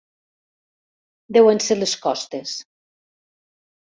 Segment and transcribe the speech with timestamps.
[1.37, 2.59] Deuen ser les costes.